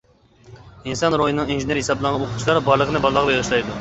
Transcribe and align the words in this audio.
ئىنسان 0.93 1.17
روھىنىڭ 1.21 1.51
ئىنژېنېرى 1.55 1.83
ھېسابلانغان 1.83 2.25
ئوقۇتقۇچىلار 2.25 2.63
بارلىقىنى 2.71 3.03
بالىلارغا 3.05 3.33
بېغىشلايدۇ. 3.35 3.69